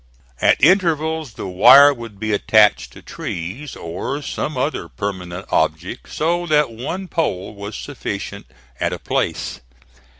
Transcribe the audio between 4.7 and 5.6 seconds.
permanent